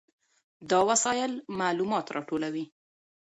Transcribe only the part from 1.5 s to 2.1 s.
معلومات